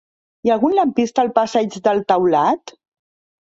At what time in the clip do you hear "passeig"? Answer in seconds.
1.35-1.77